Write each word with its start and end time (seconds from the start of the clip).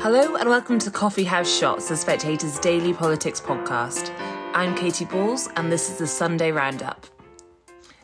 Hello 0.00 0.36
and 0.36 0.48
welcome 0.48 0.78
to 0.78 0.92
Coffee 0.92 1.24
House 1.24 1.52
Shots, 1.52 1.88
the 1.88 1.96
Spectator's 1.96 2.60
daily 2.60 2.94
politics 2.94 3.40
podcast. 3.40 4.14
I'm 4.54 4.76
Katy 4.76 5.06
Balls 5.06 5.48
and 5.56 5.72
this 5.72 5.90
is 5.90 5.98
the 5.98 6.06
Sunday 6.06 6.52
Roundup. 6.52 7.04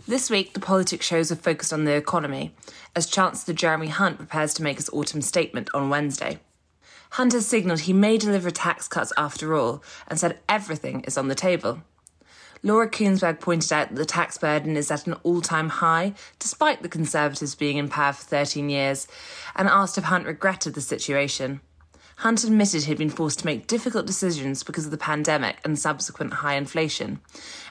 This 0.09 0.29
week, 0.29 0.55
the 0.55 0.61
politics 0.61 1.07
shows 1.07 1.31
are 1.31 1.37
focused 1.37 1.73
on 1.73 1.85
the 1.85 1.95
economy, 1.95 2.53
as 2.97 3.07
Chancellor 3.07 3.55
Jeremy 3.55 3.87
Hunt 3.87 4.19
prepares 4.19 4.55
to 4.55 4.65
make 4.65 4.79
his 4.79 4.91
autumn 4.91 5.23
statement 5.23 5.71
on 5.73 5.89
Wednesday. 5.89 6.41
Hunt 7.11 7.33
has 7.33 7.47
signalled 7.47 7.81
he 7.81 7.93
may 7.93 8.19
deliver 8.19 8.51
tax 8.51 8.89
cuts 8.89 9.13
after 9.17 9.55
all, 9.55 9.81
and 10.09 10.19
said 10.19 10.41
everything 10.49 11.03
is 11.03 11.17
on 11.17 11.29
the 11.29 11.37
table. 11.37 11.83
Laura 12.65 12.91
Kuenssberg 12.91 13.39
pointed 13.39 13.73
out 13.73 13.91
that 13.91 13.97
the 13.97 14.05
tax 14.05 14.37
burden 14.37 14.77
is 14.77 14.91
at 14.91 15.07
an 15.07 15.15
all 15.23 15.41
time 15.41 15.69
high, 15.69 16.15
despite 16.41 16.83
the 16.83 16.89
Conservatives 16.89 17.55
being 17.55 17.77
in 17.77 17.89
power 17.89 18.13
for 18.13 18.25
13 18.25 18.69
years, 18.69 19.07
and 19.55 19.69
asked 19.69 19.97
if 19.97 20.05
Hunt 20.05 20.27
regretted 20.27 20.75
the 20.75 20.81
situation. 20.81 21.61
Hunt 22.19 22.45
admitted 22.45 22.85
he'd 22.85 22.99
been 22.99 23.11
forced 23.11 23.41
to 23.41 23.47
make 23.47 23.67
difficult 23.67 24.07
decisions 24.07 24.63
because 24.63 24.85
of 24.85 24.91
the 24.91 24.99
pandemic 24.99 25.59
and 25.65 25.79
subsequent 25.79 26.35
high 26.35 26.55
inflation, 26.55 27.21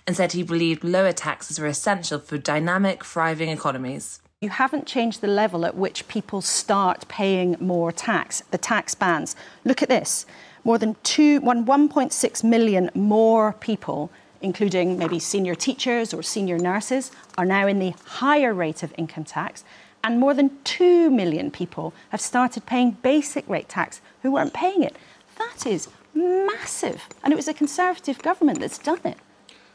and 0.06 0.16
said 0.16 0.34
he 0.34 0.44
believed 0.44 0.84
lower 0.84 1.12
taxes 1.14 1.60
were 1.60 1.68
essential 1.68 2.20
for 2.20 2.38
dynamic, 2.38 3.04
thriving 3.04 3.50
economies. 3.50 4.22
You 4.42 4.50
haven't 4.50 4.86
changed 4.86 5.22
the 5.22 5.28
level 5.28 5.66
at 5.66 5.76
which 5.76 6.08
people 6.08 6.42
start 6.42 7.08
paying 7.08 7.56
more 7.60 7.92
tax, 7.92 8.44
the 8.52 8.58
tax 8.58 8.94
bands. 8.94 9.36
Look 9.64 9.82
at 9.82 9.90
this 9.90 10.26
more 10.66 10.78
than 10.78 10.96
two, 11.04 11.42
1.6 11.42 12.44
million 12.44 12.90
more 12.94 13.54
people 13.54 14.12
including 14.44 14.98
maybe 14.98 15.18
senior 15.18 15.56
teachers 15.56 16.14
or 16.14 16.22
senior 16.22 16.60
nurses, 16.60 17.12
are 17.38 17.46
now 17.46 17.66
in 17.66 17.80
the 17.80 17.96
higher 18.06 18.54
rate 18.54 18.84
of 18.84 18.94
income 18.98 19.24
tax. 19.24 19.64
And 20.04 20.20
more 20.20 20.34
than 20.34 20.52
2 20.66 21.10
million 21.10 21.50
people 21.50 21.94
have 22.10 22.20
started 22.20 22.66
paying 22.66 22.92
basic 23.02 23.48
rate 23.48 23.70
tax 23.70 24.02
who 24.22 24.32
weren't 24.32 24.54
paying 24.54 24.84
it. 24.84 24.98
That 25.38 25.66
is 25.66 25.88
massive. 26.14 27.04
And 27.24 27.32
it 27.32 27.36
was 27.36 27.48
a 27.48 27.54
Conservative 27.54 28.22
government 28.22 28.60
that's 28.60 28.78
done 28.78 29.00
it. 29.06 29.18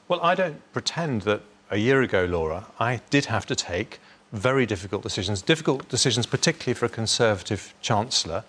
Well, 0.07 0.21
I 0.23 0.35
don't 0.35 0.61
pretend 0.73 1.23
that 1.23 1.43
a 1.71 1.77
year 1.79 2.03
ago, 2.03 2.25
Laura, 2.25 2.67
I 2.79 3.01
did 3.11 3.27
have 3.27 3.47
to 3.47 3.57
take 3.57 4.01
very 4.33 4.67
difficult 4.67 5.03
decisions, 5.03 5.43
difficult 5.43 5.89
decisions, 5.89 6.27
particularly 6.27 6.75
for 6.75 6.87
a 6.87 6.91
Conservative 6.91 7.75
Chancellor. 7.81 8.45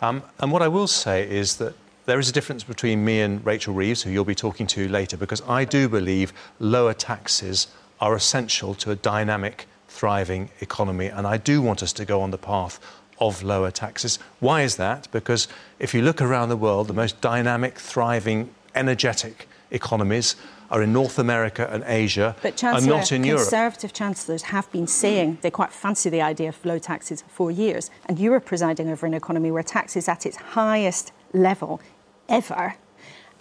Um, 0.00 0.22
and 0.38 0.52
what 0.52 0.62
I 0.62 0.68
will 0.68 0.86
say 0.86 1.28
is 1.28 1.56
that 1.56 1.74
there 2.06 2.18
is 2.18 2.28
a 2.28 2.32
difference 2.32 2.62
between 2.62 3.04
me 3.04 3.20
and 3.20 3.44
Rachel 3.44 3.74
Reeves, 3.74 4.02
who 4.02 4.10
you'll 4.10 4.24
be 4.24 4.34
talking 4.34 4.66
to 4.68 4.88
later, 4.88 5.16
because 5.16 5.42
I 5.48 5.64
do 5.64 5.88
believe 5.88 6.32
lower 6.58 6.94
taxes 6.94 7.68
are 8.00 8.14
essential 8.14 8.74
to 8.74 8.90
a 8.90 8.96
dynamic, 8.96 9.66
thriving 9.94 10.50
economy. 10.60 11.06
And 11.06 11.26
I 11.26 11.36
do 11.36 11.62
want 11.62 11.82
us 11.82 11.92
to 11.94 12.04
go 12.04 12.20
on 12.20 12.30
the 12.30 12.38
path 12.38 12.80
of 13.20 13.42
lower 13.42 13.70
taxes. 13.70 14.18
Why 14.40 14.62
is 14.62 14.76
that? 14.76 15.08
Because 15.12 15.46
if 15.78 15.94
you 15.94 16.02
look 16.02 16.20
around 16.20 16.48
the 16.48 16.56
world, 16.56 16.88
the 16.88 16.94
most 16.94 17.20
dynamic, 17.20 17.78
thriving, 17.78 18.50
energetic 18.74 19.48
economies 19.70 20.34
are 20.70 20.82
in 20.82 20.92
North 20.92 21.18
America 21.18 21.68
and 21.70 21.84
Asia, 21.86 22.34
but 22.42 22.62
and 22.64 22.86
not 22.86 23.12
in 23.12 23.22
Europe. 23.22 23.42
Conservative 23.42 23.92
chancellors 23.92 24.42
have 24.42 24.70
been 24.72 24.88
saying 24.88 25.38
they 25.42 25.50
quite 25.50 25.72
fancy 25.72 26.10
the 26.10 26.22
idea 26.22 26.48
of 26.48 26.64
low 26.64 26.78
taxes 26.78 27.22
for 27.28 27.50
years, 27.50 27.90
and 28.06 28.18
you 28.18 28.32
are 28.32 28.40
presiding 28.40 28.88
over 28.88 29.06
an 29.06 29.14
economy 29.14 29.50
where 29.52 29.62
tax 29.62 29.96
is 29.96 30.08
at 30.08 30.26
its 30.26 30.36
highest 30.36 31.12
level 31.32 31.80
ever. 32.28 32.74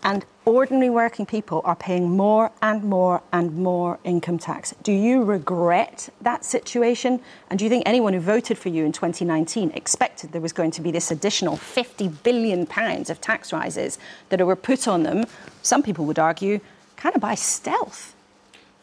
And 0.05 0.25
ordinary 0.43 0.89
working 0.89 1.25
people 1.25 1.61
are 1.63 1.77
paying 1.77 2.09
more 2.09 2.51
and 2.61 2.83
more 2.83 3.21
and 3.31 3.55
more 3.55 3.99
income 4.03 4.37
tax. 4.37 4.73
Do 4.83 4.91
you 4.91 5.23
regret 5.23 6.09
that 6.21 6.43
situation? 6.43 7.21
And 7.49 7.57
do 7.57 7.63
you 7.63 7.69
think 7.69 7.83
anyone 7.85 8.13
who 8.13 8.19
voted 8.19 8.57
for 8.57 8.67
you 8.67 8.83
in 8.83 8.91
2019 8.91 9.71
expected 9.71 10.33
there 10.33 10.41
was 10.41 10.51
going 10.51 10.71
to 10.71 10.81
be 10.81 10.91
this 10.91 11.09
additional 11.09 11.55
50 11.55 12.09
billion 12.09 12.65
pounds 12.65 13.09
of 13.09 13.21
tax 13.21 13.53
rises 13.53 13.97
that 14.27 14.45
were 14.45 14.57
put 14.57 14.89
on 14.89 15.03
them? 15.03 15.23
Some 15.61 15.81
people 15.81 16.03
would 16.05 16.19
argue, 16.19 16.59
kind 16.97 17.15
of 17.15 17.21
by 17.21 17.35
stealth. 17.35 18.13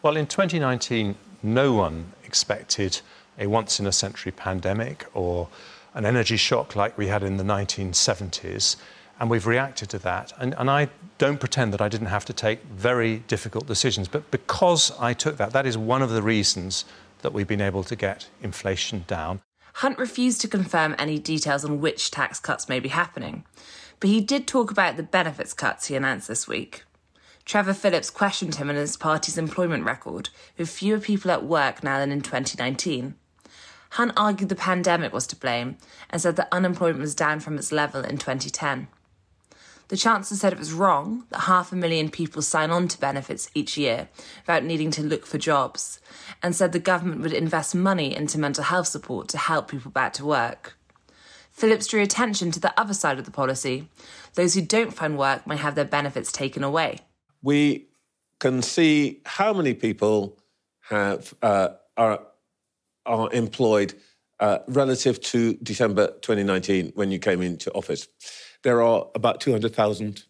Well, 0.02 0.16
in 0.16 0.26
2019, 0.26 1.16
no 1.42 1.74
one 1.74 2.12
expected 2.24 3.02
a 3.38 3.46
once 3.46 3.78
in 3.78 3.86
a 3.86 3.92
century 3.92 4.32
pandemic 4.32 5.06
or 5.12 5.48
an 5.92 6.06
energy 6.06 6.38
shock 6.38 6.74
like 6.74 6.96
we 6.96 7.08
had 7.08 7.22
in 7.22 7.36
the 7.36 7.44
1970s 7.44 8.76
and 9.20 9.28
we've 9.28 9.46
reacted 9.46 9.90
to 9.90 9.98
that. 9.98 10.32
And, 10.38 10.54
and, 10.58 10.70
I 10.70 10.88
don't 11.18 11.38
pretend 11.38 11.74
that 11.74 11.82
I 11.82 11.88
didn't 11.88 12.06
have 12.06 12.24
to 12.24 12.32
take 12.32 12.62
very 12.64 13.18
difficult 13.28 13.66
decisions, 13.66 14.08
but 14.08 14.30
because 14.30 14.90
I 14.98 15.12
took 15.12 15.36
that, 15.36 15.52
that 15.52 15.66
is 15.66 15.76
one 15.76 16.00
of 16.00 16.10
the 16.10 16.22
reasons 16.22 16.86
that 17.20 17.34
we've 17.34 17.46
been 17.46 17.60
able 17.60 17.84
to 17.84 17.94
get 17.94 18.28
inflation 18.42 19.04
down. 19.06 19.42
Hunt 19.74 19.98
refused 19.98 20.40
to 20.40 20.48
confirm 20.48 20.96
any 20.98 21.18
details 21.18 21.64
on 21.64 21.80
which 21.80 22.10
tax 22.10 22.40
cuts 22.40 22.68
may 22.68 22.80
be 22.80 22.88
happening, 22.88 23.44
but 24.00 24.08
he 24.08 24.22
did 24.22 24.46
talk 24.46 24.70
about 24.70 24.96
the 24.96 25.02
benefits 25.02 25.52
cuts 25.52 25.86
he 25.86 25.94
announced 25.94 26.26
this 26.26 26.48
week. 26.48 26.84
Trevor 27.44 27.74
Phillips 27.74 28.10
questioned 28.10 28.54
him 28.56 28.70
on 28.70 28.76
his 28.76 28.96
party's 28.96 29.38
employment 29.38 29.84
record, 29.84 30.30
with 30.56 30.70
fewer 30.70 30.98
people 30.98 31.30
at 31.30 31.44
work 31.44 31.82
now 31.82 31.98
than 31.98 32.10
in 32.10 32.22
2019. 32.22 33.14
Hunt 33.90 34.12
argued 34.16 34.48
the 34.48 34.54
pandemic 34.54 35.12
was 35.12 35.26
to 35.26 35.36
blame 35.36 35.76
and 36.08 36.22
said 36.22 36.36
that 36.36 36.48
unemployment 36.52 37.00
was 37.00 37.14
down 37.14 37.40
from 37.40 37.58
its 37.58 37.72
level 37.72 38.02
in 38.02 38.18
2010. 38.18 38.88
The 39.90 39.96
Chancellor 39.96 40.36
said 40.36 40.52
it 40.52 40.58
was 40.58 40.72
wrong 40.72 41.24
that 41.30 41.40
half 41.40 41.72
a 41.72 41.76
million 41.76 42.10
people 42.10 42.42
sign 42.42 42.70
on 42.70 42.86
to 42.86 43.00
benefits 43.00 43.50
each 43.54 43.76
year 43.76 44.08
without 44.42 44.62
needing 44.62 44.92
to 44.92 45.02
look 45.02 45.26
for 45.26 45.36
jobs, 45.36 46.00
and 46.44 46.54
said 46.54 46.70
the 46.70 46.78
government 46.78 47.22
would 47.22 47.32
invest 47.32 47.74
money 47.74 48.14
into 48.14 48.38
mental 48.38 48.62
health 48.62 48.86
support 48.86 49.26
to 49.30 49.36
help 49.36 49.68
people 49.68 49.90
back 49.90 50.12
to 50.12 50.24
work. 50.24 50.78
Phillips 51.50 51.88
drew 51.88 52.02
attention 52.02 52.52
to 52.52 52.60
the 52.60 52.72
other 52.80 52.94
side 52.94 53.18
of 53.18 53.24
the 53.24 53.32
policy. 53.32 53.88
Those 54.34 54.54
who 54.54 54.62
don't 54.62 54.94
find 54.94 55.18
work 55.18 55.44
may 55.44 55.56
have 55.56 55.74
their 55.74 55.84
benefits 55.84 56.30
taken 56.30 56.62
away. 56.62 57.00
We 57.42 57.88
can 58.38 58.62
see 58.62 59.22
how 59.26 59.52
many 59.52 59.74
people 59.74 60.38
have 60.88 61.34
uh, 61.42 61.70
are 61.96 62.20
are 63.06 63.32
employed 63.32 63.94
uh, 64.38 64.60
relative 64.68 65.20
to 65.20 65.54
December 65.54 66.12
2019 66.22 66.92
when 66.94 67.10
you 67.10 67.18
came 67.18 67.42
into 67.42 67.72
office 67.72 68.06
there 68.62 68.82
are 68.82 69.06
about 69.14 69.40
200,000 69.40 70.24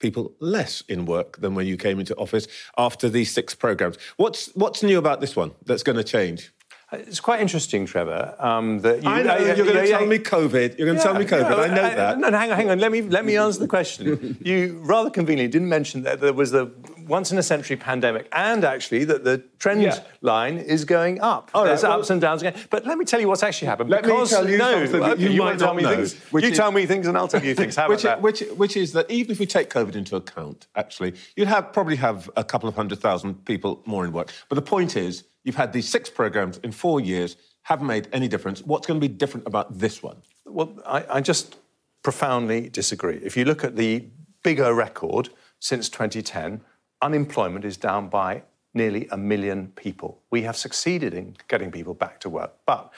people 0.00 0.32
less 0.40 0.82
in 0.82 1.06
work 1.06 1.40
than 1.40 1.54
when 1.54 1.66
you 1.66 1.76
came 1.76 1.98
into 1.98 2.14
office 2.16 2.46
after 2.76 3.08
these 3.08 3.32
six 3.32 3.54
programs. 3.54 3.98
What's, 4.16 4.46
what's 4.54 4.82
new 4.82 4.98
about 4.98 5.20
this 5.20 5.34
one 5.34 5.52
that's 5.66 5.82
going 5.82 5.96
to 5.96 6.04
change? 6.04 6.52
It's 6.90 7.20
quite 7.20 7.40
interesting, 7.42 7.84
Trevor. 7.84 8.34
Um, 8.38 8.80
that 8.80 9.02
you, 9.02 9.10
I 9.10 9.22
know 9.22 9.34
uh, 9.34 9.38
you're 9.40 9.56
going 9.56 9.84
to 9.84 9.88
tell 9.88 10.06
me 10.06 10.18
COVID. 10.18 10.78
You're 10.78 10.86
going 10.86 10.98
to 10.98 11.02
yeah, 11.02 11.02
tell 11.02 11.18
me 11.18 11.26
COVID. 11.26 11.50
No, 11.50 11.60
I 11.60 11.66
know 11.66 11.82
uh, 11.82 11.94
that. 11.94 12.18
No, 12.18 12.30
no, 12.30 12.38
hang 12.38 12.50
on, 12.50 12.56
hang 12.56 12.70
on. 12.70 12.78
Let 12.78 12.90
me 12.90 13.02
let 13.02 13.26
me 13.26 13.36
answer 13.36 13.60
the 13.60 13.68
question. 13.68 14.38
you 14.42 14.80
rather 14.82 15.10
conveniently 15.10 15.52
didn't 15.52 15.68
mention 15.68 16.02
that 16.04 16.20
there 16.20 16.32
was 16.32 16.50
the 16.50 16.72
once 17.06 17.30
in 17.30 17.36
a 17.36 17.42
century 17.42 17.76
pandemic, 17.76 18.26
and 18.32 18.64
actually 18.64 19.04
that 19.04 19.22
the 19.22 19.44
trend 19.58 19.82
yeah. 19.82 19.98
line 20.22 20.56
is 20.56 20.86
going 20.86 21.20
up. 21.20 21.50
All 21.52 21.64
There's 21.64 21.82
well, 21.82 22.00
ups 22.00 22.08
and 22.08 22.22
downs 22.22 22.40
again. 22.40 22.54
But 22.70 22.86
let 22.86 22.96
me 22.96 23.04
tell 23.04 23.20
you 23.20 23.28
what's 23.28 23.42
actually 23.42 23.68
happened. 23.68 23.90
Let 23.90 24.04
because, 24.04 24.30
me 24.30 24.36
tell 24.38 24.48
you 24.48 24.56
no, 24.56 24.86
something 24.86 25.20
you, 25.20 25.28
you 25.28 25.42
might 25.42 25.58
tell 25.58 25.74
me 25.74 25.82
know, 25.82 25.94
things. 25.94 26.18
You 26.32 26.38
is, 26.38 26.56
tell 26.56 26.72
me 26.72 26.86
things, 26.86 27.06
and 27.06 27.18
I'll 27.18 27.28
tell 27.28 27.44
you 27.44 27.54
things. 27.54 27.76
How 27.76 27.90
which, 27.90 28.04
about 28.04 28.22
which, 28.22 28.40
that? 28.40 28.56
Which, 28.56 28.58
which 28.58 28.76
is 28.78 28.94
that 28.94 29.10
even 29.10 29.30
if 29.32 29.38
we 29.38 29.44
take 29.44 29.68
COVID 29.68 29.94
into 29.94 30.16
account, 30.16 30.68
actually, 30.74 31.12
you'd 31.36 31.48
have 31.48 31.70
probably 31.70 31.96
have 31.96 32.30
a 32.34 32.44
couple 32.44 32.66
of 32.66 32.76
hundred 32.76 33.00
thousand 33.00 33.44
people 33.44 33.82
more 33.84 34.06
in 34.06 34.12
work. 34.12 34.32
But 34.48 34.54
the 34.54 34.62
point 34.62 34.96
is, 34.96 35.24
you've 35.48 35.56
had 35.56 35.72
these 35.72 35.88
six 35.88 36.08
programs 36.08 36.58
in 36.58 36.70
four 36.70 37.00
years, 37.00 37.36
haven't 37.62 37.86
made 37.86 38.06
any 38.12 38.28
difference. 38.28 38.62
What's 38.62 38.86
going 38.86 39.00
to 39.00 39.08
be 39.08 39.12
different 39.12 39.46
about 39.46 39.78
this 39.78 40.02
one? 40.02 40.18
Well, 40.44 40.78
I, 40.86 41.04
I 41.16 41.20
just 41.20 41.56
profoundly 42.02 42.68
disagree. 42.68 43.16
If 43.16 43.36
you 43.36 43.44
look 43.46 43.64
at 43.64 43.74
the 43.74 44.04
bigger 44.42 44.72
record 44.74 45.30
since 45.58 45.88
2010 45.88 46.60
unemployment 47.02 47.64
is 47.64 47.76
down 47.76 48.08
by 48.08 48.42
nearly 48.74 49.08
a 49.10 49.16
million 49.16 49.72
people. 49.74 50.20
We 50.30 50.42
have 50.42 50.56
succeeded 50.56 51.14
in 51.14 51.36
getting 51.48 51.70
people 51.70 51.94
back 51.94 52.20
to 52.20 52.28
work. 52.28 52.52
But 52.66 52.92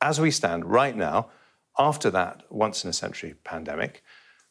as 0.00 0.20
we 0.20 0.30
stand 0.30 0.64
right 0.64 0.96
now, 0.96 1.28
after 1.78 2.10
that 2.10 2.42
once 2.50 2.84
in 2.84 2.90
a 2.90 2.92
century 2.92 3.34
pandemic, 3.44 4.02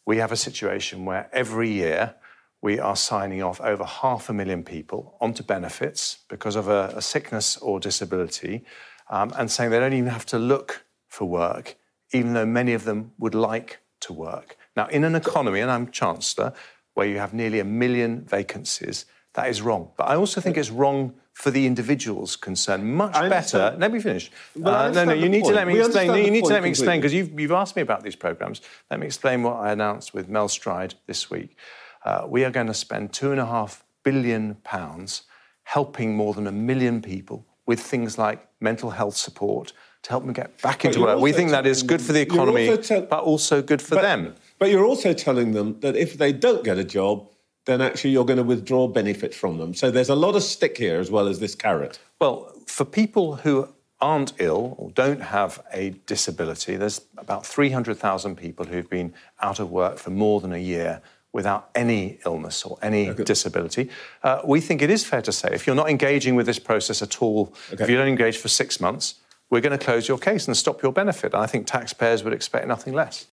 we 0.05 0.17
have 0.17 0.31
a 0.31 0.37
situation 0.37 1.05
where 1.05 1.29
every 1.31 1.69
year 1.69 2.15
we 2.61 2.79
are 2.79 2.95
signing 2.95 3.41
off 3.41 3.59
over 3.61 3.83
half 3.83 4.29
a 4.29 4.33
million 4.33 4.63
people 4.63 5.17
onto 5.19 5.43
benefits 5.43 6.19
because 6.29 6.55
of 6.55 6.67
a, 6.67 6.93
a 6.95 7.01
sickness 7.01 7.57
or 7.57 7.79
disability 7.79 8.63
um, 9.09 9.33
and 9.37 9.49
saying 9.51 9.71
they 9.71 9.79
don't 9.79 9.93
even 9.93 10.09
have 10.09 10.25
to 10.27 10.39
look 10.39 10.85
for 11.07 11.25
work, 11.25 11.75
even 12.13 12.33
though 12.33 12.45
many 12.45 12.73
of 12.73 12.85
them 12.85 13.11
would 13.17 13.35
like 13.35 13.79
to 14.01 14.13
work. 14.13 14.57
Now, 14.75 14.87
in 14.87 15.03
an 15.03 15.15
economy, 15.15 15.59
and 15.59 15.69
I'm 15.69 15.91
Chancellor, 15.91 16.53
where 16.93 17.07
you 17.07 17.17
have 17.17 17.33
nearly 17.33 17.59
a 17.59 17.65
million 17.65 18.23
vacancies, 18.25 19.05
that 19.33 19.49
is 19.49 19.61
wrong. 19.61 19.91
But 19.97 20.07
I 20.07 20.15
also 20.15 20.39
think 20.39 20.57
it's 20.57 20.69
wrong 20.69 21.13
for 21.33 21.51
the 21.51 21.65
individuals 21.65 22.35
concerned. 22.35 22.85
Much 22.95 23.13
better. 23.13 23.75
Let 23.79 23.91
me 23.91 23.99
finish. 23.99 24.31
Uh, 24.55 24.91
no, 24.93 25.05
no, 25.05 25.13
you 25.13 25.29
need 25.29 25.43
point. 25.43 25.53
to 25.53 25.55
let 25.55 25.67
me 25.67 25.73
we 25.73 25.79
explain. 25.79 26.25
You 26.25 26.31
need 26.31 26.43
to 26.43 26.53
let 26.53 26.63
me 26.63 26.69
explain 26.69 26.99
because 26.99 27.13
you've, 27.13 27.39
you've 27.39 27.51
asked 27.51 27.75
me 27.75 27.81
about 27.81 28.03
these 28.03 28.15
programs. 28.15 28.61
Let 28.89 28.99
me 28.99 29.05
explain 29.05 29.43
what 29.43 29.55
I 29.55 29.71
announced 29.71 30.13
with 30.13 30.27
Mel 30.27 30.49
Stride 30.49 30.95
this 31.07 31.29
week. 31.29 31.57
Uh, 32.03 32.25
we 32.27 32.44
are 32.44 32.51
going 32.51 32.68
to 32.68 32.74
spend 32.74 33.13
two 33.13 33.31
and 33.31 33.39
a 33.39 33.45
half 33.45 33.83
billion 34.03 34.56
pounds 34.63 35.24
helping 35.63 36.15
more 36.15 36.33
than 36.33 36.48
a 36.48 36.51
million 36.51 37.01
people 37.01 37.45
with 37.65 37.80
things 37.80 38.18
like 38.18 38.48
mental 38.59 38.89
health 38.89 39.15
support 39.15 39.74
to 40.03 40.09
help 40.09 40.24
them 40.24 40.33
get 40.33 40.59
back 40.62 40.83
into 40.83 41.01
work. 41.01 41.19
We 41.19 41.31
think 41.31 41.51
that 41.51 41.68
is 41.68 41.83
good 41.83 42.01
for 42.01 42.12
the 42.12 42.21
economy, 42.21 42.69
also 42.69 42.81
tell- 42.81 43.01
but 43.03 43.24
also 43.24 43.62
good 43.62 43.81
for 43.81 43.95
but, 43.95 44.01
them. 44.01 44.36
But 44.57 44.69
you're 44.71 44.86
also 44.86 45.13
telling 45.13 45.51
them 45.51 45.80
that 45.81 45.95
if 45.95 46.18
they 46.18 46.33
don't 46.33 46.63
get 46.63 46.77
a 46.77 46.83
job, 46.83 47.27
then 47.65 47.81
actually 47.81 48.09
you're 48.09 48.25
going 48.25 48.38
to 48.38 48.44
withdraw 48.44 48.88
benefits 48.88 49.38
from 49.38 49.59
them. 49.59 49.74
So 49.74 49.92
there's 49.92 50.09
a 50.09 50.15
lot 50.15 50.36
of 50.36 50.44
stick 50.44 50.77
here 50.77 51.00
as 51.00 51.12
well 51.12 51.27
as 51.27 51.39
this 51.39 51.53
carrot. 51.53 52.00
Well, 52.19 52.51
for 52.65 52.86
people 52.86 53.36
who 53.38 53.69
aren't 54.00 54.33
ill 54.39 54.75
or 54.80 54.89
don't 54.92 55.21
have 55.21 55.63
a 55.71 55.92
disability, 56.07 56.75
there's 56.75 57.01
about 57.18 57.45
300,000 57.45 58.36
people 58.36 58.65
who've 58.65 58.89
been 58.89 59.13
out 59.42 59.59
of 59.59 59.69
work 59.69 60.00
for 60.00 60.09
more 60.09 60.42
than 60.42 60.51
a 60.51 60.57
year 60.57 61.01
without 61.33 61.69
any 61.75 62.19
illness 62.25 62.63
or 62.63 62.77
any 62.81 63.13
disability. 63.13 63.89
Uh, 64.23 64.41
we 64.45 64.59
think 64.59 64.81
it 64.81 64.89
is 64.89 65.05
fair 65.05 65.21
to 65.21 65.31
say 65.31 65.49
if 65.53 65.65
you're 65.65 65.75
not 65.75 65.89
engaging 65.89 66.35
with 66.35 66.45
this 66.45 66.59
process 66.59 67.01
at 67.01 67.21
all, 67.21 67.53
if 67.71 67.89
you 67.89 67.95
don't 67.95 68.07
engage 68.07 68.37
for 68.37 68.49
six 68.49 68.79
months, 68.79 69.15
we're 69.49 69.61
going 69.61 69.77
to 69.77 69.83
close 69.83 70.07
your 70.07 70.17
case 70.17 70.47
and 70.47 70.55
stop 70.55 70.81
your 70.81 70.91
benefit. 70.91 71.33
And 71.33 71.43
I 71.43 71.45
think 71.45 71.67
taxpayers 71.67 72.23
would 72.23 72.33
expect 72.33 72.67
nothing 72.67 72.93
less. 72.93 73.27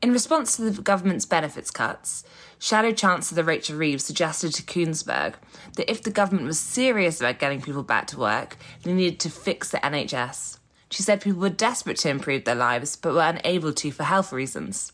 In 0.00 0.12
response 0.12 0.56
to 0.56 0.70
the 0.70 0.82
government's 0.82 1.26
benefits 1.26 1.72
cuts, 1.72 2.22
Shadow 2.58 2.92
Chancellor 2.92 3.42
Rachel 3.42 3.76
Reeves 3.76 4.04
suggested 4.04 4.52
to 4.54 4.62
Kuenssberg 4.62 5.34
that 5.74 5.90
if 5.90 6.02
the 6.02 6.10
government 6.10 6.46
was 6.46 6.60
serious 6.60 7.20
about 7.20 7.40
getting 7.40 7.60
people 7.60 7.82
back 7.82 8.06
to 8.08 8.18
work, 8.18 8.56
they 8.84 8.92
needed 8.92 9.18
to 9.20 9.30
fix 9.30 9.70
the 9.70 9.78
NHS. 9.78 10.58
She 10.90 11.02
said 11.02 11.20
people 11.20 11.40
were 11.40 11.50
desperate 11.50 11.98
to 11.98 12.10
improve 12.10 12.44
their 12.44 12.54
lives 12.54 12.94
but 12.96 13.12
were 13.12 13.22
unable 13.22 13.72
to 13.72 13.90
for 13.90 14.04
health 14.04 14.32
reasons. 14.32 14.92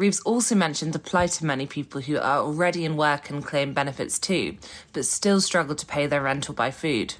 Reeves 0.00 0.20
also 0.20 0.54
mentioned 0.54 0.94
the 0.94 0.98
plight 0.98 1.36
of 1.36 1.42
many 1.42 1.66
people 1.66 2.00
who 2.00 2.16
are 2.16 2.38
already 2.38 2.86
in 2.86 2.96
work 2.96 3.28
and 3.28 3.44
claim 3.44 3.74
benefits 3.74 4.18
too, 4.18 4.56
but 4.94 5.04
still 5.04 5.42
struggle 5.42 5.74
to 5.74 5.84
pay 5.84 6.06
their 6.06 6.22
rent 6.22 6.48
or 6.48 6.54
buy 6.54 6.70
food. 6.70 7.16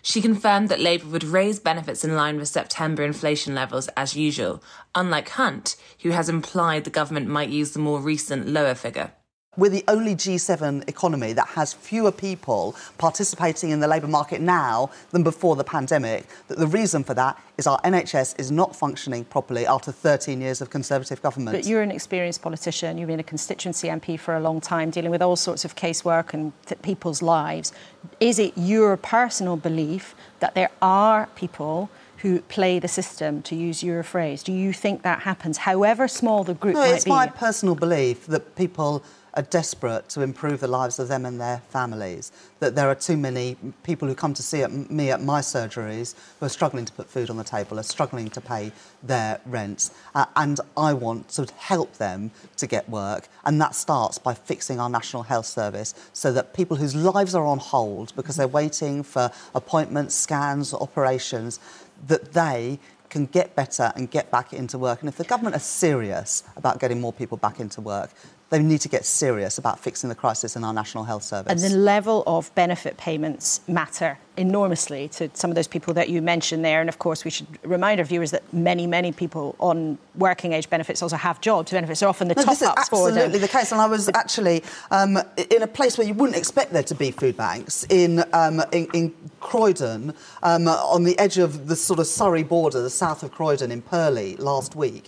She 0.00 0.22
confirmed 0.22 0.68
that 0.68 0.78
Labour 0.78 1.08
would 1.08 1.24
raise 1.24 1.58
benefits 1.58 2.04
in 2.04 2.14
line 2.14 2.36
with 2.36 2.46
September 2.46 3.02
inflation 3.02 3.56
levels 3.56 3.88
as 3.96 4.14
usual, 4.14 4.62
unlike 4.94 5.30
Hunt, 5.30 5.74
who 6.02 6.10
has 6.10 6.28
implied 6.28 6.84
the 6.84 6.90
government 6.90 7.26
might 7.26 7.48
use 7.48 7.72
the 7.72 7.80
more 7.80 7.98
recent 7.98 8.46
lower 8.46 8.76
figure. 8.76 9.10
We're 9.56 9.68
the 9.68 9.82
only 9.88 10.14
G7 10.14 10.88
economy 10.88 11.32
that 11.32 11.48
has 11.48 11.72
fewer 11.72 12.12
people 12.12 12.76
participating 12.98 13.70
in 13.70 13.80
the 13.80 13.88
labour 13.88 14.06
market 14.06 14.40
now 14.40 14.90
than 15.10 15.24
before 15.24 15.56
the 15.56 15.64
pandemic. 15.64 16.28
The 16.46 16.68
reason 16.68 17.02
for 17.02 17.14
that 17.14 17.36
is 17.58 17.66
our 17.66 17.80
NHS 17.80 18.38
is 18.38 18.52
not 18.52 18.76
functioning 18.76 19.24
properly 19.24 19.66
after 19.66 19.90
13 19.90 20.40
years 20.40 20.60
of 20.60 20.70
Conservative 20.70 21.20
government. 21.20 21.56
But 21.56 21.66
you're 21.66 21.82
an 21.82 21.90
experienced 21.90 22.42
politician. 22.42 22.96
You've 22.96 23.08
been 23.08 23.18
a 23.18 23.24
constituency 23.24 23.88
MP 23.88 24.20
for 24.20 24.36
a 24.36 24.40
long 24.40 24.60
time, 24.60 24.90
dealing 24.90 25.10
with 25.10 25.20
all 25.20 25.34
sorts 25.34 25.64
of 25.64 25.74
casework 25.74 26.32
and 26.32 26.52
people's 26.82 27.20
lives. 27.20 27.72
Is 28.20 28.38
it 28.38 28.52
your 28.56 28.96
personal 28.96 29.56
belief 29.56 30.14
that 30.38 30.54
there 30.54 30.70
are 30.80 31.26
people 31.34 31.90
who 32.18 32.40
play 32.42 32.78
the 32.78 32.86
system, 32.88 33.42
to 33.42 33.56
use 33.56 33.82
your 33.82 34.02
phrase? 34.02 34.42
Do 34.42 34.52
you 34.52 34.72
think 34.72 35.02
that 35.02 35.22
happens, 35.22 35.58
however 35.58 36.06
small 36.06 36.44
the 36.44 36.54
group 36.54 36.74
no, 36.74 36.80
might 36.80 36.94
it's 36.94 37.04
be? 37.04 37.10
my 37.10 37.26
personal 37.26 37.74
belief 37.74 38.26
that 38.26 38.56
people 38.56 39.02
are 39.34 39.42
desperate 39.42 40.08
to 40.10 40.22
improve 40.22 40.60
the 40.60 40.68
lives 40.68 40.98
of 40.98 41.08
them 41.08 41.24
and 41.24 41.40
their 41.40 41.58
families. 41.68 42.32
That 42.58 42.74
there 42.74 42.88
are 42.88 42.94
too 42.94 43.16
many 43.16 43.56
people 43.82 44.08
who 44.08 44.14
come 44.14 44.34
to 44.34 44.42
see 44.42 44.62
at 44.62 44.72
me 44.90 45.10
at 45.10 45.22
my 45.22 45.40
surgeries 45.40 46.14
who 46.38 46.46
are 46.46 46.50
struggling 46.50 46.84
to 46.84 46.92
put 46.92 47.08
food 47.08 47.30
on 47.30 47.36
the 47.36 47.44
table, 47.44 47.78
are 47.78 47.84
struggling 47.84 48.28
to 48.30 48.40
pay 48.40 48.72
their 49.02 49.40
rents, 49.46 49.92
uh, 50.14 50.26
and 50.36 50.60
I 50.76 50.92
want 50.92 51.28
to 51.30 51.46
help 51.56 51.94
them 51.94 52.30
to 52.56 52.66
get 52.66 52.88
work. 52.88 53.28
And 53.44 53.60
that 53.60 53.74
starts 53.74 54.18
by 54.18 54.34
fixing 54.34 54.80
our 54.80 54.90
National 54.90 55.22
Health 55.22 55.46
Service 55.46 55.94
so 56.12 56.32
that 56.32 56.54
people 56.54 56.76
whose 56.76 56.94
lives 56.94 57.34
are 57.34 57.46
on 57.46 57.58
hold 57.58 58.14
because 58.16 58.36
they're 58.36 58.48
waiting 58.48 59.02
for 59.02 59.30
appointments, 59.54 60.14
scans, 60.14 60.74
operations, 60.74 61.60
that 62.06 62.32
they 62.32 62.78
can 63.10 63.26
get 63.26 63.54
better 63.54 63.92
and 63.96 64.10
get 64.10 64.30
back 64.30 64.52
into 64.52 64.78
work. 64.78 65.00
And 65.00 65.08
if 65.08 65.16
the 65.16 65.24
government 65.24 65.56
are 65.56 65.60
serious 65.60 66.44
about 66.56 66.78
getting 66.78 67.00
more 67.00 67.12
people 67.12 67.36
back 67.36 67.60
into 67.60 67.80
work, 67.80 68.10
they 68.50 68.60
need 68.60 68.80
to 68.80 68.88
get 68.88 69.04
serious 69.04 69.58
about 69.58 69.78
fixing 69.78 70.08
the 70.08 70.14
crisis 70.14 70.56
in 70.56 70.64
our 70.64 70.74
National 70.74 71.04
Health 71.04 71.22
Service. 71.22 71.50
And 71.50 71.72
the 71.72 71.76
level 71.76 72.24
of 72.26 72.52
benefit 72.56 72.96
payments 72.96 73.60
matter 73.68 74.18
enormously 74.36 75.06
to 75.08 75.30
some 75.34 75.50
of 75.50 75.54
those 75.54 75.68
people 75.68 75.94
that 75.94 76.08
you 76.08 76.20
mentioned 76.20 76.64
there. 76.64 76.80
And 76.80 76.88
of 76.88 76.98
course, 76.98 77.24
we 77.24 77.30
should 77.30 77.46
remind 77.62 78.00
our 78.00 78.04
viewers 78.06 78.32
that 78.32 78.42
many, 78.52 78.88
many 78.88 79.12
people 79.12 79.54
on 79.60 79.98
working 80.16 80.52
age 80.52 80.68
benefits 80.68 81.00
also 81.00 81.16
have 81.16 81.40
jobs. 81.40 81.70
Benefits 81.70 82.02
are 82.02 82.08
often 82.08 82.26
the 82.26 82.34
No, 82.34 82.42
top 82.42 82.60
ups 82.62 82.88
for 82.88 83.08
them. 83.10 83.18
absolutely 83.18 83.38
the 83.38 83.48
case. 83.48 83.70
And 83.70 83.80
I 83.80 83.86
was 83.86 84.08
actually 84.14 84.64
um, 84.90 85.16
in 85.50 85.62
a 85.62 85.68
place 85.68 85.96
where 85.96 86.06
you 86.06 86.14
wouldn't 86.14 86.36
expect 86.36 86.72
there 86.72 86.82
to 86.82 86.94
be 86.94 87.12
food 87.12 87.36
banks 87.36 87.86
in 87.88 88.24
um, 88.32 88.62
in, 88.72 88.88
in 88.92 89.14
Croydon, 89.38 90.12
um, 90.42 90.66
on 90.66 91.04
the 91.04 91.16
edge 91.18 91.38
of 91.38 91.68
the 91.68 91.76
sort 91.76 92.00
of 92.00 92.06
Surrey 92.06 92.42
border, 92.42 92.82
the 92.82 92.90
south 92.90 93.22
of 93.22 93.30
Croydon 93.30 93.70
in 93.70 93.80
Purley 93.80 94.36
last 94.36 94.74
week. 94.74 95.04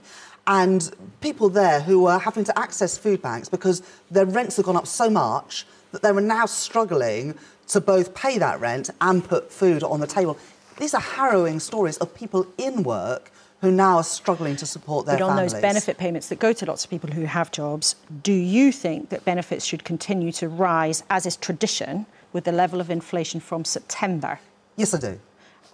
And 0.47 0.91
people 1.21 1.49
there 1.49 1.81
who 1.81 2.07
are 2.07 2.19
having 2.19 2.45
to 2.45 2.59
access 2.59 2.99
food 2.99 3.23
banks 3.23 3.49
because 3.49 3.83
their 4.11 4.27
rents 4.27 4.57
have 4.57 4.67
gone 4.67 4.77
up 4.77 4.87
so 4.87 5.09
much 5.09 5.67
that 5.93 6.03
they 6.03 6.13
were 6.13 6.21
now 6.21 6.47
struggling 6.47 7.35
to 7.69 7.81
both 7.81 8.15
pay 8.15 8.39
that 8.39 8.61
rent 8.61 8.91
and 9.01 9.25
put 9.25 9.53
food 9.53 9.83
on 9.83 10.01
the 10.01 10.07
table. 10.07 10.37
These 10.79 10.95
are 10.95 11.01
harrowing 11.01 11.61
stories 11.61 11.97
of 11.99 12.15
people 12.15 12.47
in 12.59 12.83
work 12.83 13.31
who 13.61 13.71
now 13.71 13.99
are 13.99 14.05
struggling 14.05 14.57
to 14.57 14.67
support 14.67 15.07
their 15.07 15.17
families. 15.17 15.29
But 15.29 15.31
on 15.31 15.37
families. 15.37 15.53
those 15.53 15.63
benefit 15.63 15.99
payments 15.99 16.29
that 16.29 16.41
go 16.41 16.53
to 16.53 16.67
lots 16.67 16.85
of 16.85 16.91
people 16.91 17.11
who 17.11 17.25
have 17.27 17.53
jobs, 17.53 17.95
do 18.23 18.33
you 18.33 18.73
think 18.73 19.11
that 19.11 19.25
benefits 19.25 19.65
should 19.65 19.85
continue 19.85 20.33
to 20.33 20.49
rise, 20.49 21.05
as 21.09 21.27
is 21.27 21.37
tradition, 21.37 22.07
with 22.33 22.45
the 22.45 22.53
level 22.53 22.81
of 22.81 22.91
inflation 22.91 23.39
from 23.39 23.65
September? 23.65 24.41
Yes, 24.77 24.93
I 24.95 24.99
do. 24.99 25.21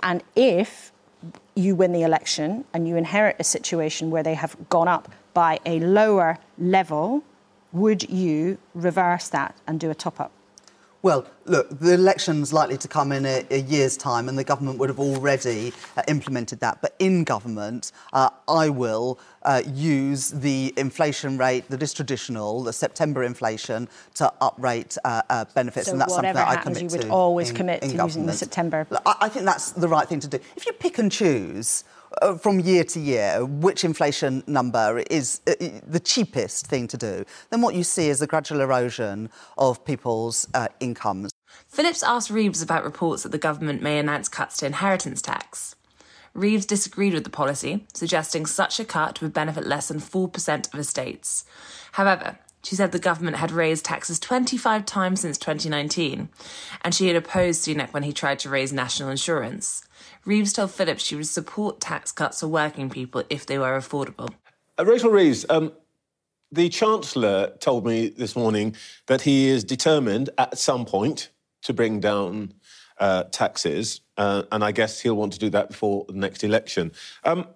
And 0.03 0.23
if 0.37 0.93
you 1.55 1.75
win 1.75 1.93
the 1.93 2.03
election 2.03 2.65
and 2.73 2.87
you 2.88 2.97
inherit 2.97 3.37
a 3.38 3.44
situation 3.44 4.11
where 4.11 4.23
they 4.23 4.35
have 4.35 4.56
gone 4.69 4.88
up 4.88 5.11
by 5.35 5.59
a 5.67 5.81
lower 5.81 6.38
level, 6.59 7.23
would 7.73 8.09
you 8.09 8.59
reverse 8.75 9.29
that 9.29 9.55
and 9.67 9.81
do 9.81 9.91
a 9.91 9.94
top 9.94 10.20
up? 10.20 10.32
Well, 11.00 11.27
look, 11.45 11.79
the 11.79 11.95
election's 11.95 12.53
likely 12.53 12.77
to 12.79 12.89
come 12.89 13.12
in 13.12 13.25
a, 13.25 13.47
a 13.53 13.61
year's 13.61 13.97
time, 13.97 14.29
and 14.29 14.37
the 14.37 14.43
government 14.43 14.79
would 14.81 14.89
have 14.89 14.99
already 14.99 15.73
uh, 15.97 16.03
implemented 16.09 16.59
that. 16.59 16.83
But 16.83 16.97
in 16.99 17.23
government, 17.23 17.93
uh, 18.12 18.31
I 18.49 18.69
will 18.69 19.21
uh, 19.45 19.62
use 19.73 20.31
the 20.31 20.75
inflation 20.77 21.39
rate 21.39 21.69
that 21.69 21.85
is 21.85 21.95
traditional, 21.95 22.65
the 22.65 22.73
September 22.73 23.23
inflation, 23.23 23.89
to 24.15 24.33
uprate 24.41 24.99
uh, 25.05 25.23
uh, 25.31 25.45
benefits, 25.55 25.87
So 25.87 25.93
and 25.93 26.00
that's 26.00 26.15
something 26.15 26.35
that 26.35 26.49
I 26.49 26.55
happens, 26.56 26.79
commit 26.79 26.93
you 26.93 26.99
would 26.99 27.06
to 27.06 27.12
always 27.12 27.50
in- 27.50 27.56
commit 27.56 27.83
in 27.85 27.91
to 27.97 28.05
using 28.05 28.27
the. 28.27 28.33
September. 28.33 28.85
I, 29.06 29.15
I 29.21 29.29
think 29.29 29.45
that's 29.45 29.71
the 29.71 29.88
right 29.88 30.09
thing 30.09 30.19
to 30.21 30.28
do. 30.28 30.40
If 30.57 30.67
you 30.67 30.73
pick 30.73 30.99
and 30.99 31.12
choose 31.12 31.85
uh, 32.23 32.37
from 32.37 32.61
year 32.61 32.85
to 32.85 33.00
year 33.00 33.45
which 33.45 33.85
inflation 33.85 34.43
number 34.47 35.03
is 35.11 35.41
uh, 35.47 35.55
the 35.87 36.00
cheapest 36.00 36.67
thing 36.67 36.87
to 36.88 36.97
do, 36.97 37.25
then 37.50 37.61
what 37.61 37.75
you 37.75 37.85
see 37.85 38.09
is 38.09 38.23
a 38.23 38.27
gradual 38.27 38.61
erosion 38.61 39.31
of 39.57 39.85
people's 39.85 40.47
uh, 40.55 40.69
incomes. 40.81 41.31
Phillips 41.69 42.03
asked 42.03 42.31
Reeves 42.31 42.62
about 42.62 42.85
reports 42.85 43.23
that 43.23 43.33
the 43.33 43.38
government 43.38 43.83
may 43.83 43.99
announce 43.99 44.29
cuts 44.29 44.57
to 44.59 44.67
inheritance 44.67 45.21
tax. 45.21 45.77
Reeves 46.35 46.67
disagreed 46.67 47.15
with 47.15 47.25
the 47.25 47.31
policy, 47.31 47.87
suggesting 47.93 48.47
such 48.47 48.79
a 48.79 48.85
cut 48.85 49.21
would 49.21 49.33
benefit 49.33 49.67
less 49.67 49.88
than 49.88 49.99
4% 49.99 50.73
of 50.73 50.79
estates. 50.79 51.45
However, 51.93 52.38
she 52.65 52.75
said 52.75 52.93
the 52.93 52.99
government 52.99 53.37
had 53.37 53.50
raised 53.50 53.85
taxes 53.85 54.19
25 54.19 54.85
times 54.85 55.21
since 55.21 55.38
2019, 55.38 56.29
and 56.83 56.95
she 56.95 57.07
had 57.07 57.17
opposed 57.17 57.65
Sunak 57.65 57.93
when 57.93 58.03
he 58.03 58.12
tried 58.12 58.38
to 58.41 58.49
raise 58.49 58.73
national 58.73 59.11
insurance. 59.11 59.85
Reeves 60.25 60.53
told 60.53 60.71
Phillips 60.71 61.05
she 61.05 61.17
would 61.17 61.27
support 61.27 61.81
tax 61.81 62.12
cuts 62.12 62.41
for 62.41 62.49
working 62.49 62.91
people 62.91 63.23
if 63.31 63.47
they 63.47 63.59
were 63.59 63.79
affordable. 63.79 64.33
Uh, 64.79 64.85
Rachel 64.85 65.11
Reeves, 65.11 65.47
um, 65.49 65.73
the 66.50 66.69
Chancellor 66.69 67.53
told 67.61 67.87
me 67.87 68.09
this 68.09 68.35
morning 68.35 68.75
that 69.07 69.23
he 69.23 69.49
is 69.49 69.65
determined 69.65 70.31
at 70.38 70.59
some 70.59 70.85
point 70.85 71.31
to 71.62 71.73
bring 71.73 72.00
down 72.00 72.55
uh, 72.99 73.25
taxes, 73.25 74.00
uh, 74.17 74.43
and 74.50 74.65
I 74.65 74.73
guess 74.73 75.00
he'll 75.00 75.15
want 75.15 75.33
to 75.35 75.38
do 75.38 75.50
that 75.50 75.69
before 75.69 76.07
the 76.09 76.15
next 76.15 76.43
election. 76.43 76.93
Um, 77.25 77.47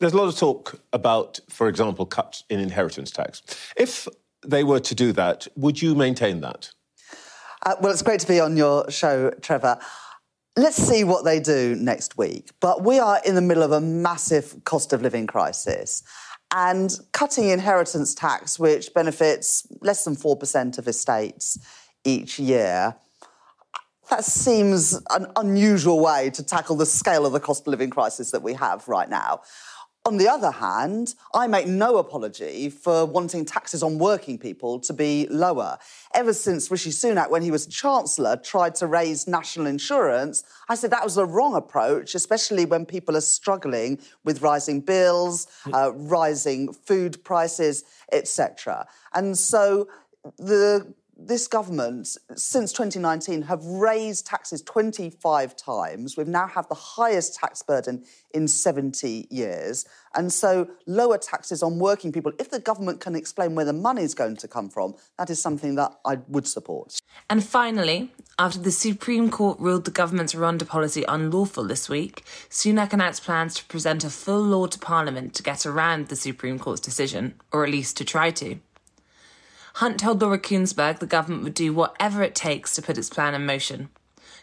there's 0.00 0.12
a 0.12 0.16
lot 0.16 0.28
of 0.28 0.36
talk 0.36 0.80
about, 0.92 1.38
for 1.48 1.68
example, 1.68 2.06
cuts 2.06 2.42
in 2.50 2.58
inheritance 2.58 3.12
tax. 3.12 3.42
If 3.76 4.08
they 4.46 4.64
were 4.64 4.80
to 4.80 4.94
do 4.94 5.12
that, 5.12 5.46
would 5.56 5.80
you 5.80 5.94
maintain 5.94 6.40
that? 6.40 6.70
Uh, 7.64 7.76
well, 7.80 7.92
it's 7.92 8.02
great 8.02 8.20
to 8.20 8.26
be 8.26 8.40
on 8.40 8.56
your 8.56 8.90
show, 8.90 9.30
Trevor. 9.40 9.78
Let's 10.56 10.76
see 10.76 11.04
what 11.04 11.24
they 11.24 11.40
do 11.40 11.76
next 11.76 12.18
week. 12.18 12.50
But 12.60 12.84
we 12.84 12.98
are 12.98 13.20
in 13.24 13.34
the 13.34 13.40
middle 13.40 13.62
of 13.62 13.72
a 13.72 13.80
massive 13.80 14.64
cost 14.64 14.92
of 14.92 15.00
living 15.00 15.26
crisis. 15.26 16.02
And 16.54 16.94
cutting 17.12 17.48
inheritance 17.48 18.14
tax, 18.14 18.58
which 18.58 18.92
benefits 18.92 19.66
less 19.80 20.04
than 20.04 20.16
4% 20.16 20.76
of 20.76 20.86
estates 20.86 21.58
each 22.04 22.38
year, 22.38 22.96
that 24.10 24.24
seems 24.24 25.00
an 25.08 25.26
unusual 25.36 26.00
way 26.00 26.28
to 26.30 26.42
tackle 26.42 26.76
the 26.76 26.84
scale 26.84 27.24
of 27.24 27.32
the 27.32 27.40
cost 27.40 27.62
of 27.62 27.68
living 27.68 27.88
crisis 27.88 28.30
that 28.32 28.42
we 28.42 28.52
have 28.52 28.86
right 28.86 29.08
now. 29.08 29.40
On 30.04 30.16
the 30.16 30.28
other 30.28 30.50
hand, 30.50 31.14
I 31.32 31.46
make 31.46 31.68
no 31.68 31.98
apology 31.98 32.70
for 32.70 33.06
wanting 33.06 33.44
taxes 33.44 33.84
on 33.84 33.98
working 33.98 34.36
people 34.36 34.80
to 34.80 34.92
be 34.92 35.28
lower. 35.30 35.78
Ever 36.12 36.32
since 36.32 36.72
Rishi 36.72 36.90
Sunak, 36.90 37.30
when 37.30 37.42
he 37.42 37.52
was 37.52 37.66
Chancellor, 37.66 38.36
tried 38.36 38.74
to 38.76 38.88
raise 38.88 39.28
national 39.28 39.66
insurance, 39.68 40.42
I 40.68 40.74
said 40.74 40.90
that 40.90 41.04
was 41.04 41.14
the 41.14 41.24
wrong 41.24 41.54
approach, 41.54 42.16
especially 42.16 42.64
when 42.64 42.84
people 42.84 43.16
are 43.16 43.20
struggling 43.20 44.00
with 44.24 44.42
rising 44.42 44.80
bills, 44.80 45.46
uh, 45.72 45.92
rising 45.94 46.72
food 46.72 47.22
prices, 47.22 47.84
etc. 48.10 48.88
And 49.14 49.38
so 49.38 49.86
the 50.36 50.92
this 51.16 51.46
government, 51.46 52.16
since 52.36 52.72
2019, 52.72 53.42
have 53.42 53.64
raised 53.64 54.26
taxes 54.26 54.62
25 54.62 55.54
times. 55.56 56.16
We've 56.16 56.26
now 56.26 56.46
have 56.46 56.68
the 56.68 56.74
highest 56.74 57.34
tax 57.34 57.62
burden 57.62 58.04
in 58.32 58.48
70 58.48 59.28
years. 59.30 59.84
And 60.14 60.32
so 60.32 60.68
lower 60.86 61.18
taxes 61.18 61.62
on 61.62 61.78
working 61.78 62.12
people, 62.12 62.32
if 62.38 62.50
the 62.50 62.58
government 62.58 63.00
can 63.00 63.14
explain 63.14 63.54
where 63.54 63.64
the 63.64 63.72
money 63.72 64.02
is 64.02 64.14
going 64.14 64.36
to 64.36 64.48
come 64.48 64.68
from, 64.68 64.94
that 65.18 65.30
is 65.30 65.40
something 65.40 65.74
that 65.76 65.92
I 66.04 66.18
would 66.28 66.46
support. 66.46 66.98
And 67.28 67.44
finally, 67.44 68.12
after 68.38 68.58
the 68.58 68.72
Supreme 68.72 69.30
Court 69.30 69.58
ruled 69.60 69.84
the 69.84 69.90
government's 69.90 70.34
Rwanda 70.34 70.66
policy 70.66 71.04
unlawful 71.06 71.64
this 71.64 71.88
week, 71.88 72.24
Sunak 72.48 72.92
announced 72.92 73.22
plans 73.22 73.54
to 73.54 73.64
present 73.66 74.04
a 74.04 74.10
full 74.10 74.42
law 74.42 74.66
to 74.66 74.78
Parliament 74.78 75.34
to 75.34 75.42
get 75.42 75.66
around 75.66 76.08
the 76.08 76.16
Supreme 76.16 76.58
Court's 76.58 76.80
decision, 76.80 77.34
or 77.52 77.64
at 77.64 77.70
least 77.70 77.96
to 77.98 78.04
try 78.04 78.30
to. 78.32 78.58
Hunt 79.74 80.00
told 80.00 80.20
Laura 80.20 80.38
Kuenssberg 80.38 80.98
the 80.98 81.06
government 81.06 81.44
would 81.44 81.54
do 81.54 81.72
whatever 81.72 82.22
it 82.22 82.34
takes 82.34 82.74
to 82.74 82.82
put 82.82 82.98
its 82.98 83.08
plan 83.08 83.34
in 83.34 83.46
motion. 83.46 83.88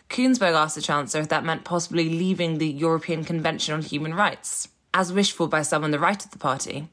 Kuenssberg 0.10 0.54
asked 0.54 0.76
the 0.76 0.82
Chancellor 0.82 1.22
if 1.22 1.30
that 1.30 1.46
meant 1.46 1.64
possibly 1.64 2.10
leaving 2.10 2.58
the 2.58 2.68
European 2.68 3.24
Convention 3.24 3.76
on 3.76 3.84
Human 3.84 4.16
Rights, 4.16 4.70
as 4.94 5.14
wished 5.14 5.34
for 5.34 5.48
by 5.48 5.62
some 5.62 5.84
on 5.84 5.92
the 5.92 6.00
right 6.00 6.24
of 6.24 6.32
the 6.32 6.40
party. 6.40 6.88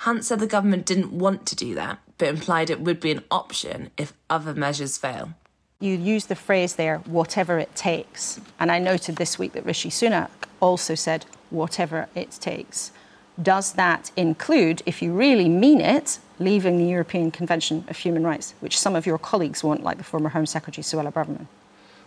Hunt 0.00 0.24
said 0.24 0.38
the 0.38 0.46
government 0.46 0.84
didn't 0.84 1.12
want 1.12 1.46
to 1.46 1.56
do 1.56 1.74
that, 1.76 1.98
but 2.18 2.28
implied 2.28 2.68
it 2.68 2.80
would 2.80 3.00
be 3.00 3.10
an 3.10 3.24
option 3.30 3.90
if 3.96 4.12
other 4.28 4.52
measures 4.52 4.98
fail. 4.98 5.32
You 5.80 5.96
use 5.96 6.26
the 6.26 6.36
phrase 6.36 6.74
there, 6.74 6.98
whatever 6.98 7.58
it 7.58 7.74
takes. 7.74 8.40
And 8.60 8.70
I 8.70 8.78
noted 8.78 9.16
this 9.16 9.38
week 9.38 9.52
that 9.52 9.64
Rishi 9.64 9.88
Sunak 9.88 10.30
also 10.60 10.94
said, 10.94 11.24
whatever 11.50 12.08
it 12.14 12.32
takes. 12.40 12.92
Does 13.40 13.72
that 13.72 14.10
include, 14.16 14.82
if 14.84 15.02
you 15.02 15.12
really 15.12 15.48
mean 15.48 15.80
it, 15.80 16.18
leaving 16.42 16.78
the 16.78 16.84
European 16.84 17.30
Convention 17.30 17.84
of 17.88 17.96
Human 17.96 18.24
Rights, 18.24 18.54
which 18.60 18.78
some 18.78 18.96
of 18.96 19.06
your 19.06 19.18
colleagues 19.18 19.62
want, 19.64 19.82
like 19.82 19.98
the 19.98 20.04
former 20.04 20.28
Home 20.30 20.46
Secretary 20.46 20.82
Suella 20.82 21.12
Braverman? 21.12 21.46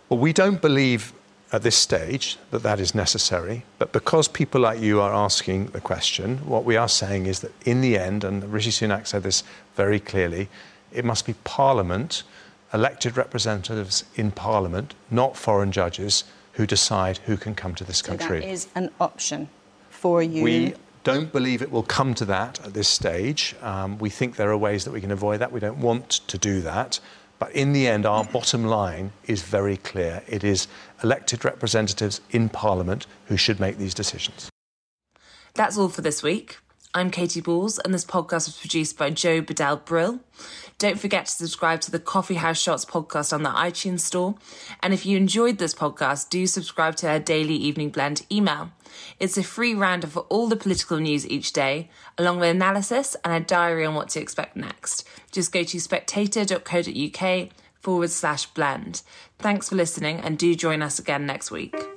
Well, 0.08 0.20
we 0.20 0.32
don't 0.32 0.62
believe 0.62 1.12
at 1.52 1.62
this 1.62 1.76
stage 1.76 2.38
that 2.50 2.62
that 2.62 2.80
is 2.80 2.94
necessary, 2.94 3.64
but 3.78 3.92
because 3.92 4.28
people 4.28 4.60
like 4.60 4.80
you 4.80 5.00
are 5.00 5.14
asking 5.14 5.66
the 5.68 5.80
question, 5.80 6.38
what 6.38 6.64
we 6.64 6.76
are 6.76 6.88
saying 6.88 7.26
is 7.26 7.40
that 7.40 7.52
in 7.64 7.80
the 7.80 7.96
end, 7.96 8.24
and 8.24 8.52
Rishi 8.52 8.70
Sunak 8.70 9.06
said 9.06 9.22
this 9.22 9.44
very 9.74 10.00
clearly, 10.00 10.48
it 10.92 11.04
must 11.04 11.26
be 11.26 11.34
Parliament, 11.44 12.24
elected 12.74 13.16
representatives 13.16 14.04
in 14.16 14.30
Parliament, 14.32 14.94
not 15.10 15.36
foreign 15.36 15.70
judges, 15.70 16.24
who 16.54 16.66
decide 16.66 17.18
who 17.18 17.36
can 17.36 17.54
come 17.54 17.74
to 17.74 17.84
this 17.84 18.02
country. 18.02 18.40
So 18.40 18.46
that 18.46 18.52
is 18.52 18.68
an 18.74 18.90
option 19.00 19.48
for 19.90 20.22
you. 20.22 20.42
We 20.42 20.74
don't 21.06 21.30
believe 21.30 21.62
it 21.62 21.70
will 21.70 21.84
come 21.84 22.14
to 22.14 22.24
that 22.24 22.58
at 22.66 22.74
this 22.74 22.88
stage. 22.88 23.54
Um, 23.62 23.96
we 23.98 24.10
think 24.10 24.34
there 24.34 24.50
are 24.50 24.56
ways 24.58 24.84
that 24.84 24.90
we 24.90 25.00
can 25.00 25.12
avoid 25.12 25.38
that. 25.38 25.52
We 25.52 25.60
don't 25.60 25.78
want 25.78 26.10
to 26.26 26.36
do 26.36 26.60
that. 26.62 26.98
But 27.38 27.52
in 27.52 27.72
the 27.72 27.86
end, 27.86 28.04
our 28.04 28.24
bottom 28.24 28.64
line 28.64 29.12
is 29.28 29.42
very 29.42 29.76
clear. 29.76 30.24
It 30.26 30.42
is 30.42 30.66
elected 31.04 31.44
representatives 31.44 32.20
in 32.30 32.48
Parliament 32.48 33.06
who 33.26 33.36
should 33.36 33.60
make 33.60 33.78
these 33.78 33.94
decisions. 33.94 34.50
That's 35.54 35.78
all 35.78 35.90
for 35.90 36.02
this 36.02 36.24
week. 36.24 36.58
I'm 36.94 37.10
Katy 37.10 37.40
Balls, 37.40 37.78
and 37.78 37.92
this 37.92 38.04
podcast 38.04 38.46
was 38.46 38.56
produced 38.58 38.96
by 38.96 39.10
Joe 39.10 39.40
Bedell 39.40 39.76
Brill. 39.76 40.20
Don't 40.78 40.98
forget 40.98 41.26
to 41.26 41.32
subscribe 41.32 41.80
to 41.82 41.90
the 41.90 41.98
Coffee 41.98 42.34
House 42.34 42.58
Shots 42.60 42.84
podcast 42.84 43.32
on 43.32 43.42
the 43.42 43.50
iTunes 43.50 44.00
Store. 44.00 44.34
And 44.82 44.94
if 44.94 45.04
you 45.04 45.16
enjoyed 45.16 45.58
this 45.58 45.74
podcast, 45.74 46.30
do 46.30 46.46
subscribe 46.46 46.96
to 46.96 47.08
our 47.08 47.18
daily 47.18 47.54
evening 47.54 47.90
blend 47.90 48.24
email. 48.30 48.70
It's 49.20 49.36
a 49.36 49.42
free 49.42 49.74
roundup 49.74 50.10
for 50.10 50.20
all 50.28 50.48
the 50.48 50.56
political 50.56 50.98
news 50.98 51.26
each 51.26 51.52
day, 51.52 51.90
along 52.18 52.40
with 52.40 52.50
analysis 52.50 53.16
and 53.24 53.32
a 53.32 53.40
diary 53.46 53.84
on 53.84 53.94
what 53.94 54.08
to 54.10 54.20
expect 54.20 54.56
next. 54.56 55.06
Just 55.32 55.52
go 55.52 55.62
to 55.64 55.80
spectator.co.uk 55.80 57.48
forward 57.78 58.10
slash 58.10 58.46
blend. 58.46 59.02
Thanks 59.38 59.68
for 59.68 59.76
listening, 59.76 60.20
and 60.20 60.38
do 60.38 60.54
join 60.54 60.82
us 60.82 60.98
again 60.98 61.26
next 61.26 61.50
week. 61.50 61.95